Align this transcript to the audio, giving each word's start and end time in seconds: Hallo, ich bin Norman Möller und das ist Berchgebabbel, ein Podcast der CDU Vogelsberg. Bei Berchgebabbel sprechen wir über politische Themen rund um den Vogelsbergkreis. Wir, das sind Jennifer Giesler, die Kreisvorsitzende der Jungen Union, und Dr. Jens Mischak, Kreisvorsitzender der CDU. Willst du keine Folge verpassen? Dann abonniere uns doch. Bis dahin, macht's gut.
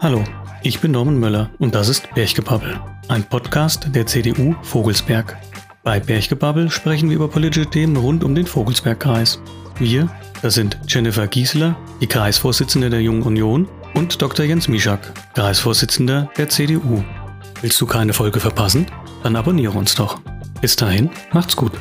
Hallo, 0.00 0.22
ich 0.62 0.80
bin 0.80 0.92
Norman 0.92 1.18
Möller 1.18 1.50
und 1.58 1.74
das 1.74 1.88
ist 1.88 2.12
Berchgebabbel, 2.14 2.78
ein 3.08 3.24
Podcast 3.24 3.88
der 3.94 4.06
CDU 4.06 4.54
Vogelsberg. 4.62 5.36
Bei 5.82 6.00
Berchgebabbel 6.00 6.70
sprechen 6.70 7.08
wir 7.08 7.16
über 7.16 7.28
politische 7.28 7.68
Themen 7.68 7.96
rund 7.96 8.22
um 8.22 8.34
den 8.34 8.46
Vogelsbergkreis. 8.46 9.40
Wir, 9.78 10.08
das 10.42 10.54
sind 10.54 10.78
Jennifer 10.86 11.26
Giesler, 11.26 11.76
die 12.00 12.06
Kreisvorsitzende 12.06 12.90
der 12.90 13.02
Jungen 13.02 13.22
Union, 13.22 13.68
und 13.94 14.20
Dr. 14.20 14.44
Jens 14.44 14.68
Mischak, 14.68 15.12
Kreisvorsitzender 15.34 16.30
der 16.36 16.48
CDU. 16.48 17.02
Willst 17.62 17.80
du 17.80 17.86
keine 17.86 18.12
Folge 18.12 18.40
verpassen? 18.40 18.86
Dann 19.22 19.36
abonniere 19.36 19.76
uns 19.76 19.94
doch. 19.94 20.20
Bis 20.60 20.76
dahin, 20.76 21.10
macht's 21.32 21.56
gut. 21.56 21.72